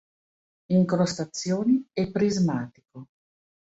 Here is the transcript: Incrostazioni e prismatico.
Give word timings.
Incrostazioni 0.77 1.87
e 1.93 2.09
prismatico. 2.09 3.05